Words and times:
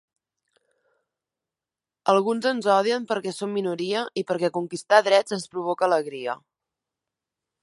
Alguns 2.15 2.49
ens 2.53 2.71
odien 2.77 3.07
perquè 3.13 3.35
som 3.41 3.55
minoria 3.61 4.03
i 4.23 4.27
perquè 4.33 4.53
conquistar 4.59 5.03
drets 5.11 5.41
ens 5.41 5.49
provoca 5.57 5.91
alegria. 5.91 6.39